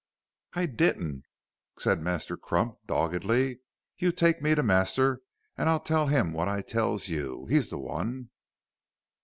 [0.53, 1.25] "I didn't,"
[1.77, 3.59] said Master Clump, doggedly;
[3.99, 5.21] "you take me to master,
[5.55, 7.45] and I'll tell him what I tells you.
[7.51, 8.31] He's the one."